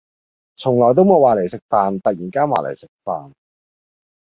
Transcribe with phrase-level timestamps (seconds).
[0.55, 3.33] 從來都冇話嚟食飯，突然間話嚟食飯